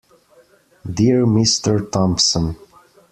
[0.91, 2.55] Dear Mr Thompson.